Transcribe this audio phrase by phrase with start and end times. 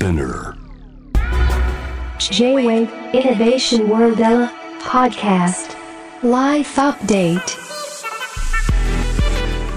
[0.00, 0.56] Spinner.
[2.18, 4.16] J-Wave Innovation World
[4.82, 5.76] Podcast.
[6.22, 7.42] Life Update.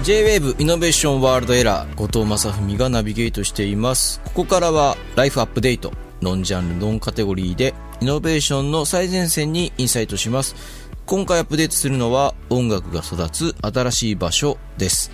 [0.02, 4.22] J-WAVE イノベーションワールドエラー後藤正文がナビゲートしています。
[4.24, 5.92] ここからはライフアップデート
[6.22, 10.56] ノンジャンルノンカテゴリーでイノベーションの最前線にインサイトします。
[11.04, 15.10] 今回アップデートするのは音楽が育つ新しい場所です。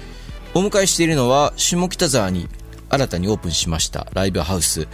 [0.54, 2.48] お迎えしているのは下北沢に
[2.90, 4.88] 新たにオープンしましたライブハウス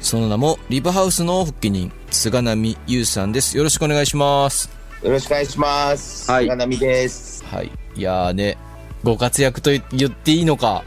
[0.00, 6.30] その名もリブハウスの発起人菅波優さんですよろしくお願いしますよろしくお願いします。
[6.30, 7.44] はい菅波です。
[7.44, 7.72] はい。
[7.96, 8.56] いやーね、
[9.02, 10.84] ご活躍と言っていいのか、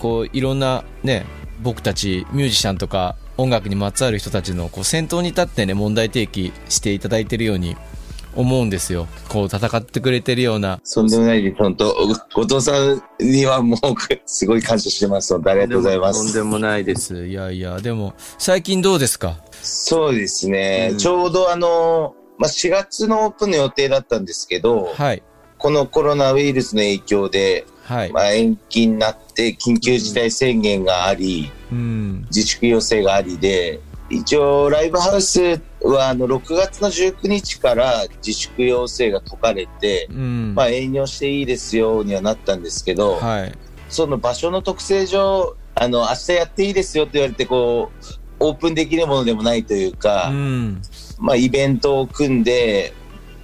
[0.00, 1.24] こう、いろんなね、
[1.60, 7.76] 僕たちミュージシャンとか音楽にまつわる人たちのこう先頭に立ってね、問題提起していただいてるように
[8.38, 9.08] 思うんですよ。
[9.28, 10.80] こう、戦ってくれてるような。
[10.94, 11.56] とんでもないです。
[11.58, 11.92] 本当
[12.32, 13.78] 後藤さんにはもう、
[14.24, 15.34] すごい感謝してます。
[15.34, 16.24] ありがとうございます。
[16.24, 17.26] とんでもないです。
[17.26, 19.36] いやいや、でも、最近どうですか？
[19.60, 25.22] そうですね、うんちょうどあの、まあ、4月のオープンの予定だったんですけど、はい。
[25.58, 28.12] このコロナウイルスの影響で、はい。
[28.12, 32.24] まあ、延期になって緊急事態宣言があり、うん。
[32.26, 33.80] 自粛要請がありで、
[34.10, 40.54] 一応ライブハウスはあの6月の19日から自粛要請が解かれて、うん。
[40.54, 43.52] まあ、営業していいですよにはなったんですけど、はい。
[43.88, 50.82] その場所の特性上、あの、明日やっていいですよって言われて、こう、オープンできるものでもないというか、うん。
[51.18, 52.92] まあ、イベントを組んで、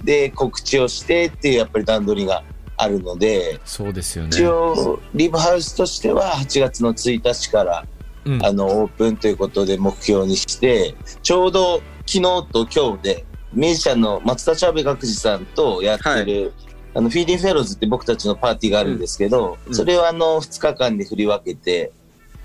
[0.03, 2.43] で、告知をしてっていう、やっぱり段取りが
[2.77, 4.29] あるので、そうですよね。
[4.31, 7.85] 一応、リブハウスとしては8月の1日から、
[8.25, 8.45] うん。
[8.45, 16.53] あの、オープンということで目標にして、ちょうど昨日と今日で、ミュージシャンの松田チャーベ学士さんとやってる、
[16.93, 21.91] あの、フィーディンフェローズって僕たちのパーティーがあるんですけど、うんそれをあの、2日間で振り分けて、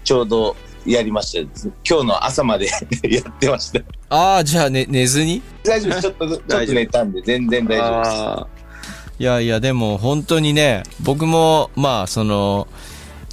[0.02, 1.70] ちょうどやりました。
[1.88, 2.66] 今日の朝まで
[3.04, 3.80] やってました。
[4.08, 5.42] ああ、じゃあね、寝ずに？
[5.62, 6.02] 大丈夫です。
[6.02, 8.60] ちょっと、 ちょっと寝たんで、全然大丈夫です。
[9.18, 12.66] いやいや、でも本当にね、僕も、まあ、その、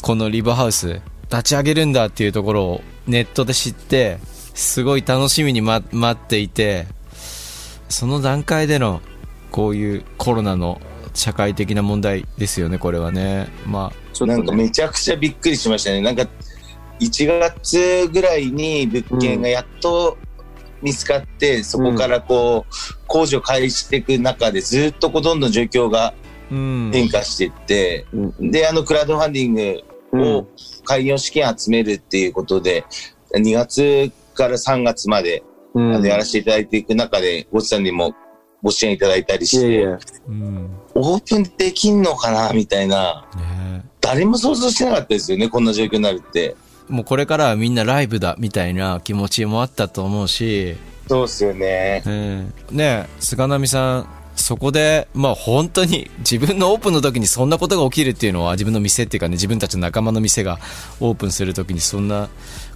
[0.01, 1.01] このリブハウス、
[1.31, 4.19] 立ち上げるんだっていうところをネットで知って、
[4.57, 6.87] すごい楽しみに、ま、待っていて、
[7.89, 9.01] その段階での、
[9.51, 10.81] こういうコロナの
[11.13, 13.49] 社会的な問題ですよね、これはね。
[13.67, 14.63] まあ、ちょっなんかとね。
[14.63, 16.01] めちゃくちゃびっくりしましたね。
[16.01, 16.27] なんか、
[16.99, 20.17] 1月ぐらいに物件がやっと
[20.81, 22.73] 見つかって、そこからこう、
[23.05, 26.15] 工事を開始していく中で、ずっとこう、どんどん状況が
[26.49, 26.89] うん。
[26.91, 29.83] 変化していって、うんで、あの、クラウドファンディング
[30.39, 30.47] を
[30.83, 32.85] 開業資金集めるっていうことで、
[33.35, 35.43] 2月から3月まで、
[35.73, 38.15] うんやらせていただいていく中で、ごちさんにも
[38.63, 40.69] ご支援いただいたりして、いやいや、うん。
[40.95, 46.55] オープンできんのかなみたいな、ね誰も想像してなかったですよね、こんな状況になるって。
[46.87, 50.77] もうこれからはみんなライブだ、みたいな気持ちもあったと思うし、
[51.07, 52.03] そうっすよね。
[52.05, 60.59] ええねえ菅波さんそこでまあ本当に自分のオープンの時にそんなことが起きるっていうのは自分の店っていうかね自分たちの仲間の店が
[61.01, 62.29] オープンする時にそんな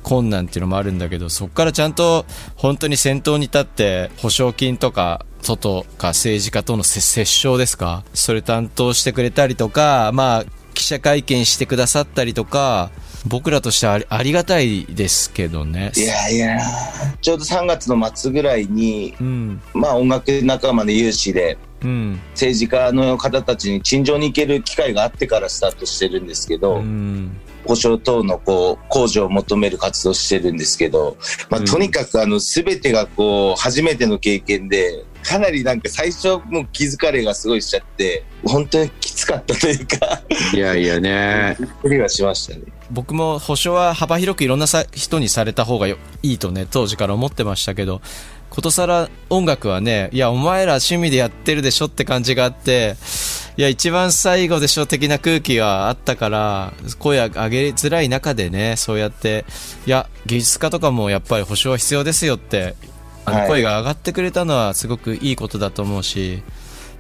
[0.04, 8.04] 困難っていうのもあるんだけどそこからちゃんと本当に先頭に立って保証金とか外か政治家との折折衝ですか？
[8.14, 12.92] それ担当してくれたりとかまあ記者会見してくださったりとか
[13.26, 15.92] 僕らとしてはありがたいですけどね。
[15.96, 16.60] いやいや、
[17.22, 19.62] ちょうど3月の末ぐらいに、うん。
[19.74, 22.20] まあ音楽仲間の有志で、うん。
[22.32, 27.38] 政治家の方たちに陳情に行ける機会があってからスタートしてるんですけど、うん。
[27.66, 31.18] 保証等のこう、控除を求める活動をしてるんですけど、
[31.50, 31.66] まあうん。
[31.66, 40.22] とにかくあの、すべてがこう、初めての経験で、かなりなんか最初もう気疲れがすごいしちゃって、本当にきつかったというか、
[40.54, 41.56] いやいやね。
[41.60, 42.62] びっくりはしましたね。
[42.92, 48.02] 僕も保証は幅広くいろんなさ人にされた方がよいいとね、当時から思ってましたけど、
[48.50, 52.98] ことさら音楽はね、いや、お前ら趣味でやってるでしょって感じがあって、
[53.56, 59.46] いや、一番最後でしょ的な空気があったから、声上げづらい中でね、そうやって、
[59.86, 62.76] いや、芸術家とかもやっぱり保証は必要ですよって、
[63.26, 66.44] あのはい声が上がってくれたのはすごくいいことだと思うし、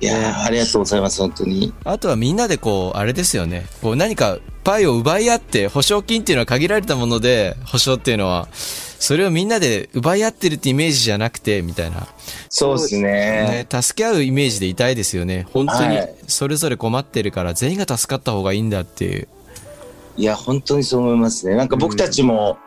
[0.02, 1.74] いやーありがとうございます、本当に。
[1.84, 3.68] あとはみんなでこう、あれですよね。
[3.82, 12.08] こう何かパイを奪い合って、保証金っていうのは限られたもので、保証っていうのは、それをみんなで奪い合ってるってイメージじゃなくて、みたいな。
[12.50, 13.68] そうですね。
[13.72, 15.48] ね、助け合うイメージでいたいですよね。
[15.54, 19.28] 本当にはい、それぞれ困ってるから、全員が助かった方がいいんだっていう。
[20.18, 21.56] いや、本当にそう思いますね。
[21.56, 22.58] なんか僕たちも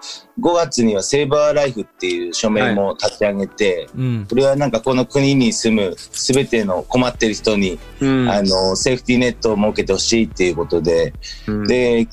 [0.41, 4.27] 5月にはセーバーライフっていう署名も立ち上げて、うん。
[4.29, 8.29] これはなんかこの国に住むすべての困ってる人に、うん。
[8.31, 11.13] あの、セーフティーネットを設けてほしいっていうことで、
[11.47, 11.67] うん。
[11.67, 12.09] で、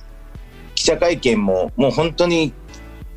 [0.75, 2.53] 記者会見ももう本当に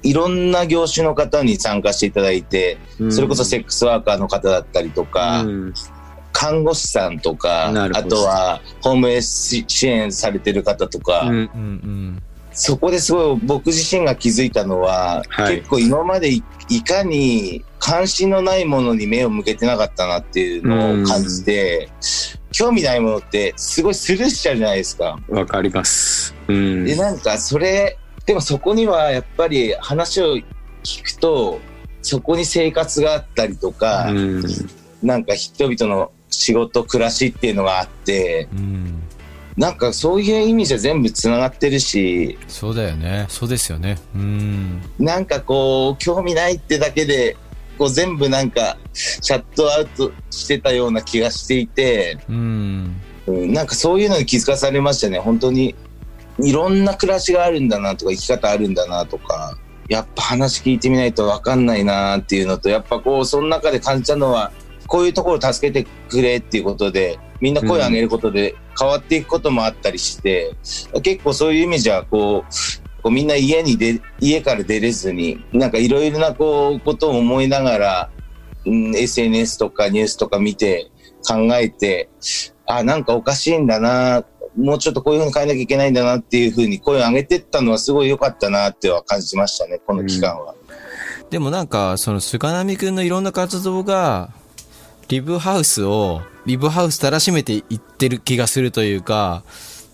[0.03, 3.13] いろんな業種の方に参加していただいて、うん。
[3.13, 5.75] それこそセックスワーカーの方だったりとか、うん
[6.35, 12.23] 看護師さんとか、あとはホームレス支援されてる方とか、うんうんうん
[12.57, 21.89] そこですごい僕自身が気づいたのは、はい結構今までいいかに関心のないものに目を向けてなかったなっていうのを感じて、
[22.53, 25.19] 興味ないものってすごいスルーしちゃうじゃないですか。
[25.29, 26.33] わかります。
[26.47, 26.85] うん。
[26.85, 30.37] で、なんかそれ、でもそこにはやっぱり話を
[30.85, 31.59] 聞くと、
[32.03, 34.45] そこに生活があったりとか、うん。
[35.03, 38.59] なんか人々の仕事、暮らしっていうのがあって、うん。
[38.59, 39.01] うん
[39.57, 43.27] なんかそういう意味じゃ全部つながってるし、そうだよね。
[43.29, 43.99] そうですよね。
[44.15, 44.83] うん。
[44.99, 47.37] なんかこう、興味ないってだけで、
[47.79, 53.01] こう全部なんか、シャットアウトしてたような気がしていて、うん。
[53.27, 55.21] うん、なんかそういうのに気づかされましたね。
[55.21, 55.75] 本当に、
[56.41, 59.57] いろんな暮らしがあるんだなとか、生き方あるんだなとか、
[59.89, 64.51] やっぱ話聞いてみないとわかんないなっていうのと、やっぱこう、その中で感じたのは、
[64.87, 70.55] こういうところを助けてくれっていうことで、みんな声を上げることで変わっていくこともあったりして、
[71.03, 78.11] 結構そういう意味じゃ、こう、こうみんな家に出、家から出れずに、なんかいろいろなこう、ことを思いながら、
[78.65, 80.91] うん、SNS とかニュースとか見て
[81.27, 82.09] 考えて、
[82.67, 84.25] あ、なんかおかしいんだな、
[84.57, 90.55] もうちょっとこういうふうに変えなきゃいけないんだなっていうふうに声を上げてったのはすごい良かったなっては感じましたね、この期間は。
[91.31, 94.31] でもなんかその菅波くんのいろんな活動が
[95.09, 99.45] リブハウスをリブハウスたらしめていってる気がするというか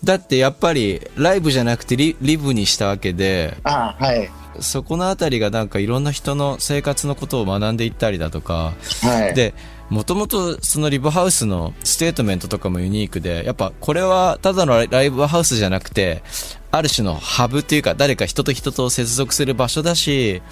[0.04, 4.30] だってやっぱりライブじゃなくてリリブにしたわけであはい。
[4.60, 9.34] そこのあたりがなんかいろんな人の生活のことを学んでいったりだとかはい。
[9.34, 9.54] で
[9.90, 16.22] もともとそのリブハウスのステートメントとかもユニークでやっぱこれはただのライブハウスじゃなくて
[16.70, 20.42] ある種のハブっていうか誰か人と人と接続する場所だし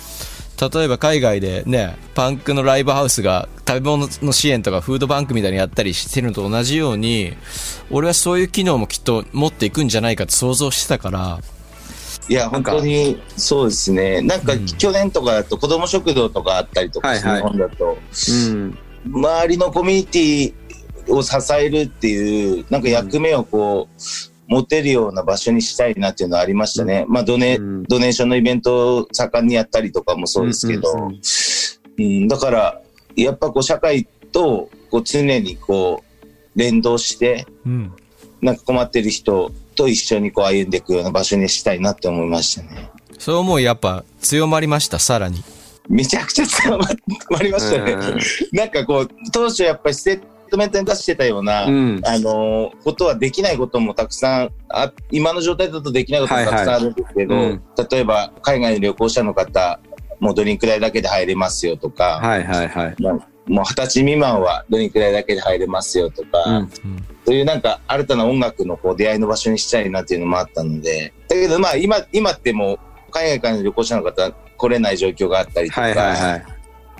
[0.60, 7.34] 例えば海外でねパンクのライブハウスが食べ物の支援とかフードバンクみたいにやったりしてるのと同じように
[7.90, 11.40] 俺はそういう機能もきっと持っていくんじゃないかと想像してたから
[12.28, 14.20] いや、本当にそうですね。
[14.20, 17.98] なんかうん去年とかだと子供食堂とかあったりとか、はいはい日本だと、
[18.30, 18.78] うん。
[19.06, 24.02] 周りのコミュニティを支えるっていう、なんか役目をこう、
[24.48, 27.04] 持てるような場所にしたいなっていうのはありましたね。
[27.08, 27.82] まあ、ドネ、うん。
[27.84, 32.80] ドネーションのイベントを盛んにやったりとかもそうですけど、うんだから、
[33.16, 36.28] やっぱこう、社会とこう常にこう、
[36.58, 37.92] 連動して、うん。
[38.40, 42.88] なんか困ってる人と一緒にこう歩んでいくような場所にしたいなって思いましたね。
[43.18, 44.98] そう思いやっぱ強まりました？
[45.00, 45.42] さらに。
[45.88, 46.86] めちゃくちゃ強ま
[47.42, 47.96] りましたね。
[48.52, 49.94] なんかこう、当初やっぱり
[50.48, 52.00] トメントに出してたような、うん。
[52.04, 57.60] あのーことはできないこともたくさんあ、今の状態だとできないこともたくさんあるんですけど、はいはい
[57.90, 59.80] 例えば海外の旅行者の方、
[60.18, 62.96] もうドリンク代だけで入れますよとか、はいはいはい。
[62.98, 63.12] まあ
[63.46, 66.70] もう二十歳未満はドリンク代だけで入れますよとか、うん
[67.24, 72.78] そういうなんか新たな音楽のこう出会いの場所にしたいなっていうのもあったので、だけどまあ今、今ってもう
[73.10, 76.44] 海外からの旅行者の方来れない状況があったりとか、はいはいはい。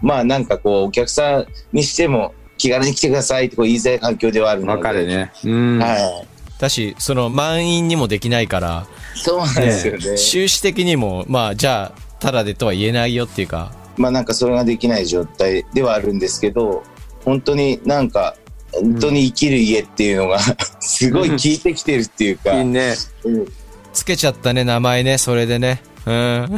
[0.03, 4.73] まあなんかこうお客さんにしても気軽に来てくださいってこう言いづらい環境ではあるので。
[4.73, 5.33] わかるね。
[5.45, 5.79] うん。
[5.79, 6.29] はい。
[6.59, 10.17] だしその満員にもできないからそうなんですよね。
[10.17, 16.83] 収支的にもまあじゃあただでとは言えないよっていうかまあなんかそれができない状態ではあるんですけど、
[17.25, 18.37] 本当になんか、
[18.73, 20.39] 本当に生きる家っていうのが
[20.81, 22.95] すごい効いてきてるっていうか、いいね。
[23.25, 23.47] うん
[23.93, 26.49] つけちゃったね名前ねそれでねうん、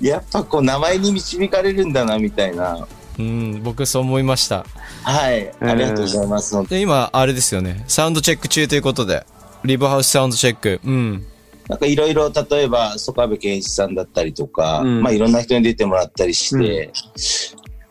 [0.02, 2.86] やっぱこう名前に導かれるんだなみたいな。
[3.18, 4.66] うん、僕そう思いました。
[5.02, 5.50] はい。
[5.60, 6.68] ありがとうございます。
[6.68, 7.84] で今あれですよね。
[7.88, 9.24] サウンドチェック中ということで
[9.64, 10.80] リブハウスサウンドチェック。
[10.84, 11.26] うん。
[11.68, 15.02] なんかいろいろ、例えば、曽我部健一さんだったりとか、うん。
[15.02, 16.92] まあいろんな人に出てもらったりして、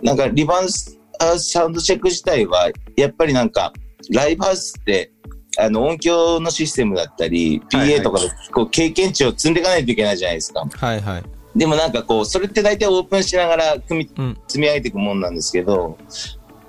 [0.02, 0.98] なんかリバース
[1.40, 3.74] サウンドチェック自体は、やっぱりなんか、
[4.14, 5.12] ライブハウスって、
[5.58, 10.66] あの、音響のシステムだったり、PA とかで、こう、経験値を積んでいかないといけないじゃないですか。
[10.72, 15.98] はいはいでもなんかこう、それって大体オープンしながら組み、うん積み上げていくもんなんですけど、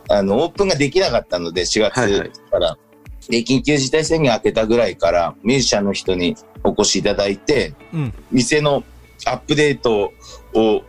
[0.09, 2.79] あの、オープンができなかったので、4月はいはいから。
[3.29, 8.85] で、緊急事態宣言明けたぐらいから、ミュージシャンの人にお越しいただいて、うん店の
[9.27, 10.13] アップデート
[10.55, 10.83] を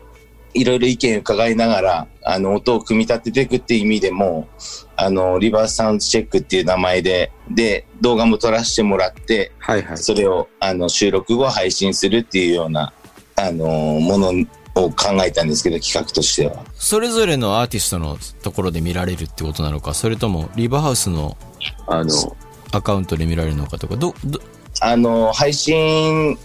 [0.53, 4.47] いろいろ意見伺いながら、あの、音を組み立てていくっていう意味でも、
[4.95, 9.97] あの、リバースサウンドチェックっていう名前で、で、動画も撮らせてもらって、はいはい。
[9.97, 12.91] それを、あの、収録後配信するっていうような、
[13.39, 14.29] あの、もの
[14.75, 16.65] を考えたんですけど、企画としては。
[16.75, 19.93] それぞれのアーティストのところで見られるってことなのか？
[19.93, 21.37] それともリブハウスの
[21.85, 22.35] あの、
[22.71, 23.95] アカウントで見られるのかとか？
[23.95, 24.39] どど
[24.81, 26.37] あの、配信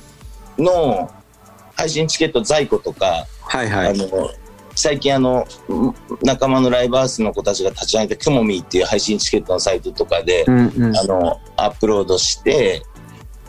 [0.58, 1.10] の、
[1.74, 3.88] 配信チケット在庫とか、はいはい。
[3.88, 4.30] あの、
[4.74, 5.46] 最近あの、ん
[6.22, 10.96] 仲間のライブハウスの子たちが立ち上げたクモミーっていう配信チケットのサイトとかで、うんうん。
[10.96, 12.82] あの、アップロードして、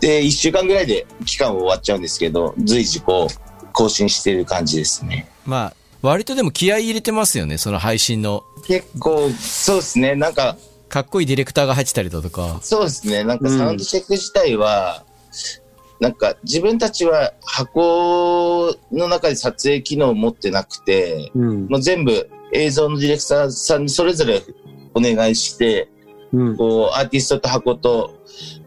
[0.03, 5.29] で、1週間ぐらいで期間終わっちゃうんですけど、随時こう、更新してる感じですね。
[5.45, 8.43] まあ、割とでも気合い入れてますよね、その配信の。
[8.67, 10.57] 結構、そうですね、なんか、
[10.89, 12.59] かっこいいディレクターが入ってたりだとか。
[12.61, 15.05] そうですね、なんかうんサウンドチェック自体は、
[16.01, 21.67] なんか自分たちは箱の中で撮影機能を持ってなくて、うん。
[21.67, 24.41] もう全部映像のディレクターさんにそれぞれ
[24.93, 25.87] お願いして、
[26.33, 26.57] うん。
[26.57, 28.19] こう、アーティストと箱と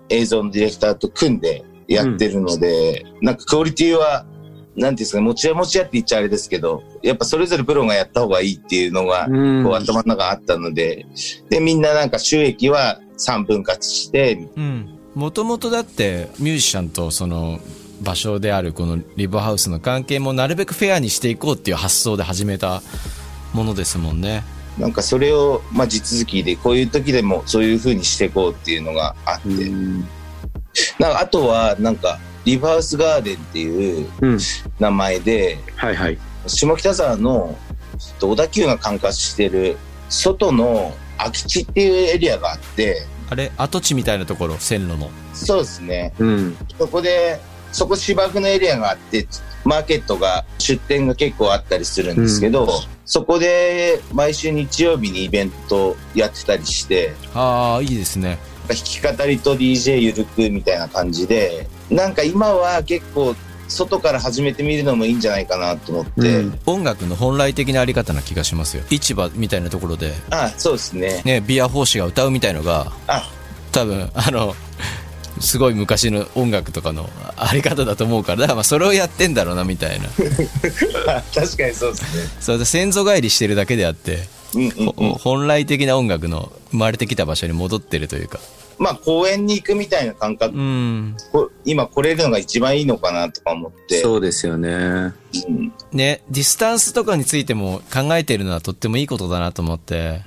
[0.09, 4.27] 映像のディレクターと組んでやってるので、なんかクオリティは、
[4.75, 11.07] なんていうんですかね、持ち屋持ち屋って言っちゃあれですけど、やっぱそれぞれプロがやった方がいいっていうのが、うんこう頭の中あったので、
[11.49, 14.99] で、みんななんか収益は3分割して、うん。
[15.15, 17.61] もともとだって、ミュージシャンとその、
[18.03, 22.83] 場所であるこのリブハウスの関係もなるべくフェアにしていこうっていう発想で始めた
[23.55, 24.45] ものですもんね。
[24.79, 30.01] なんかそれを、まあ、地続きで、こういう時でもそういう風にしていこうっていうのがあって、うん。
[30.99, 34.39] なんかあとは、なんか、リバースガーデンっていううん。
[34.79, 36.19] 名前で、はいはい。
[36.47, 37.57] 下北沢の
[38.21, 39.77] 小田急が管轄してる
[40.09, 45.11] 外の空き地っていうエリアがあって、あれ跡地みたいなところ、線路の。
[45.35, 46.13] そうですね。
[46.19, 46.57] うん。
[46.79, 47.41] そこで、
[47.73, 49.27] そこ芝生のエリアがあって、
[49.67, 52.69] マーケットが、出店が結構あったりするんですけど、
[53.05, 58.39] そこで毎週日曜日にイベントやってたりして、ああ、いいですね。
[58.69, 63.37] 弾き語りと DJ ゆるくみたいな感じで、なんか今は結構
[63.69, 68.85] 外から始めてみるのもいいんじゃないかなと思って、うん音楽の本来的なあり方な気がしますよ。
[68.91, 71.23] 市場みたいなところで、あ、そうですね。
[71.25, 73.29] ね、ビア奉仕が歌うみたいのが、あ、
[73.73, 74.55] 多分、あの、
[75.41, 80.09] すごい昔の音楽とかのあり方だと思うから、だからまあそれをやってんだろうなみたいな。
[81.35, 82.31] 確かにそうですね。
[82.41, 84.93] それで先祖返りしてるだけであって、うんうんうん。
[84.93, 88.41] ほ本来的な音楽の生まれてきた場所に戻ってるというか。
[88.79, 91.17] まあ公園に行くみたいな感覚、うん。
[91.33, 94.01] こ今来れるのが一番いいのかなとか思って。
[94.01, 94.69] そうですよね。
[94.69, 100.23] うんね、ディスタンスとかについても考えてるのはとってもいいことだなと思って。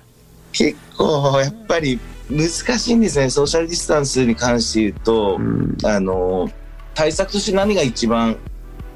[0.51, 3.29] 結構やっぱり難しいんですね。
[3.29, 5.77] ソーシャルディスタンスに関して言うと、うん。
[5.83, 6.49] あの、
[6.93, 8.37] 対策として何が一番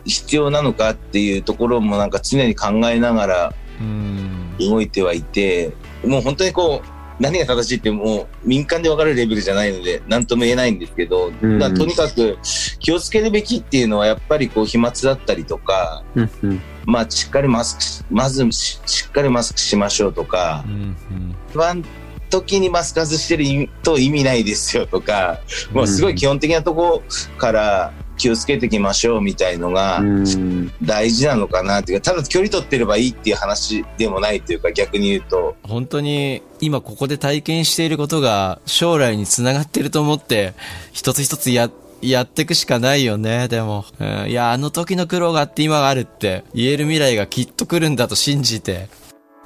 [0.05, 4.55] 必要なのかっていうところもなんか常に考えながらうん。
[4.59, 5.73] 動いてはいて、
[6.05, 12.37] もう本当にこう、何が正しいってもう民間で分かるレベルじゃないので何とも言えないんですけど、うんだとにかく
[12.79, 16.29] 気をつけるべきっていうのはやっぱりこう飛沫だったりとか、うん。
[16.43, 16.61] うん。
[16.85, 20.65] まあしっかりマスクし、まずししっかりマスクしましょうとか
[22.33, 25.39] 時にマスク外してると意味ないですよとか、
[25.71, 30.71] もうすごい基本的なところから気をつけていきましょうみたいのがうん。
[30.81, 40.53] 大事なのかなっていうか、ただ距離取ってればいいっていう話でもないというか逆に言うと、本当に今ここで体験していることが将来につながってると思って
[40.91, 41.69] 一つ一つや
[42.01, 43.85] やっていくしかないよね、でも。
[43.99, 48.89] うん、いや、あの時の苦労があって今があるって言える未来がきっと来るんだと信じて。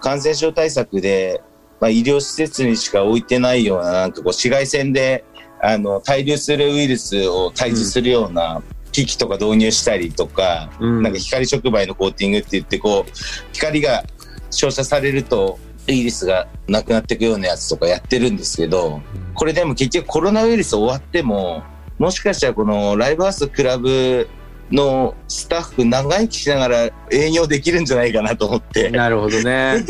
[0.02, 1.42] 感染症対策で、
[1.80, 5.24] まあ、医療施設にしか置いてないような、なんかこう紫外線で、
[5.62, 11.04] あの、滞留するウイルスを退治するような機器とか導入したりとか、うん。
[11.04, 13.12] なんか光触媒のコーティングって言って、こう、
[13.54, 14.04] 光が
[14.50, 19.02] 照射されると、ウイルスがなくなっていくようなやつとかやってるんですけど、
[19.34, 21.64] これでも結局コロナウイルス終わっても、
[21.98, 24.28] もしかしたらこのライブハウスクラブ
[24.72, 28.90] のスタッフ長生きしながら営業できるんじゃないかなと思って。
[28.90, 29.86] なるほどね。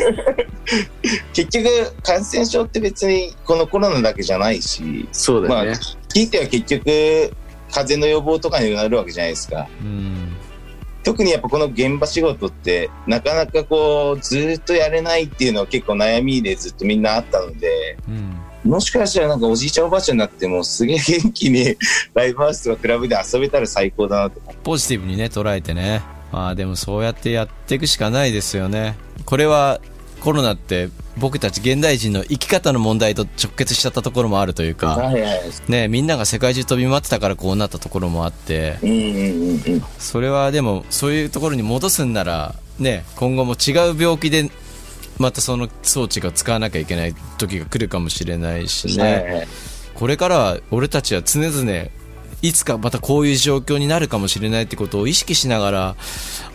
[1.32, 5.78] 結局感染症って別にこのコロナだけじゃないし、まあそうだよね。
[6.08, 6.84] 聞いては結局
[7.70, 9.66] 風邪の予防とかになるわけじゃないですか。
[9.82, 10.36] うん。
[11.02, 18.37] 特にやっぱこの現場仕事ってなかなかこうずっとやれないっていうのは結構悩みでずっとみんなあったので、うん。
[18.68, 21.74] もしかしたらなんかおじいちゃんおばあちゃんになってもすげえ元気に
[22.12, 24.42] ライブハウスとかクラブで遊べたら最高だなと。
[24.62, 26.02] ポジティブにね、捉えてね。
[26.30, 28.96] まあでもそうやってやっていくしかないですよね。
[29.24, 29.80] これは
[30.20, 35.12] コロナって僕たち現代人の生き方の問題と直結しちゃったところもあるというか。
[35.68, 38.76] ね、みんなが世界中飛び回ってたからこうなったところもあって。
[39.98, 44.50] それはでもそういうところに戻すんなら、ね、今後も違う病気で
[45.18, 49.46] またその装置が使わなきゃいけない時が来るかもしれないしね、
[49.94, 51.88] これからは俺たちは常々
[52.40, 55.96] いつかまたこういう状況になるかもしれないってことを意識しながら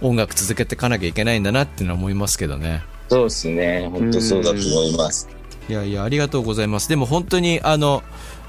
[0.01, 2.83] 音楽続けていかなきゃいけないんだなっていうのは思いますけどね。
[3.09, 3.89] そうですね。
[3.91, 5.27] 本当そうだと思います。
[5.67, 6.87] いやいや、ありがとうございます。
[6.87, 8.01] でも本当にあの、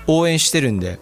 [0.06, 0.98] 応援してるんで、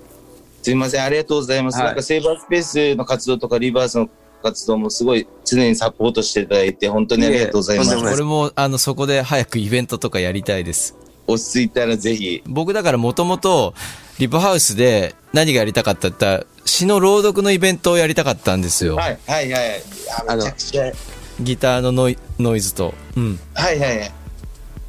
[0.62, 1.78] すいません、ありがとうございます。
[1.78, 4.08] はいなんかセーバースペースの活動とかリバースの
[4.42, 7.90] 活動もすごい常にサポートしていただいて、本当にありがとうございます。
[7.90, 10.96] いえとんでもあの、そこで早くイベントとかやりたいです。
[11.26, 12.42] 落ち着いたらぜひ。
[12.46, 13.74] 僕だからもともと、
[14.18, 18.96] リブハウスで何がやりたかったって言ったら、詩の朗読のイベントをやりたかったんですよ。
[18.96, 19.82] はい、はい、はい。
[20.28, 20.92] あめちゃくちゃ、
[21.40, 22.94] ギターのノイノイズと。
[23.16, 23.40] うん。
[23.54, 24.08] はい、はい、はい。
[24.08, 24.14] フ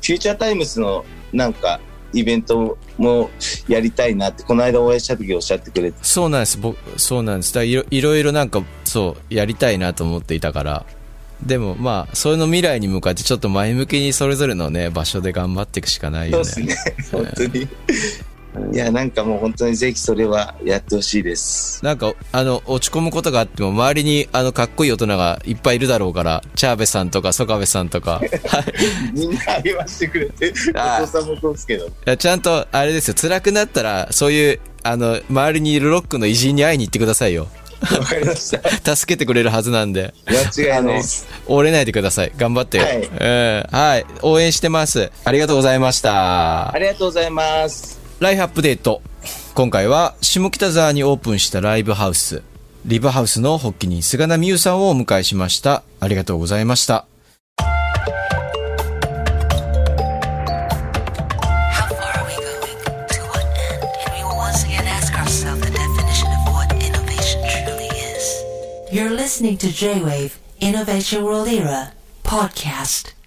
[0.08, 1.80] ューチャータイムスのなんか、
[2.14, 3.30] イベントも
[3.68, 5.98] やりたいなって、この間お会いした時おっしゃってくれて。
[6.02, 6.58] そうなんです。
[6.58, 7.54] 僕、そうなんです。
[7.54, 10.86] だいろいろなんか、そう、やりたいなと思っていたから。
[11.46, 16.46] でもまあ、それの未来に向かってちょっと前向きにそれぞれのね、場所で頑張っていくしかないよね。
[16.46, 16.96] そうですね。
[17.12, 17.68] 本当に。
[18.72, 21.84] いや、なんかもう本当にぜひそれはやってほしいです。
[21.84, 28.32] なんか、あの、落ち込むことがあっても、周りに、あの、かっこいい大人がいっぱいいるだろうから、チャーベさんとか、ソカベさんとか、はい。
[29.14, 31.88] みんな励ましてくれて、あお父さんもそうですけど。
[31.88, 37.48] いやちゃんと、あれですよ、辛くなったら、そういう、あの、周りにいるロックの偉人に会いに行ってくださいよ。
[37.92, 38.70] わかりました。
[38.96, 40.14] 助けてくれるはずなんで。
[40.28, 41.28] 間違いないです。
[41.48, 42.32] 折れないでください。
[42.38, 42.80] 頑張って。
[42.80, 43.78] はいうん。
[43.78, 44.06] はい。
[44.22, 45.12] 応援してます。
[45.26, 46.78] ありがとうございましたあ。
[46.78, 48.03] りがとうございます。
[49.54, 52.42] 今回は下北沢にオープンしたライブハウス、
[52.86, 55.84] リブハウスの発起人、菅波優さんをお迎えしました。
[56.00, 57.06] ありがとうございました。
[69.84, 71.92] J-Wave Innovation World Era
[72.24, 73.23] Podcast.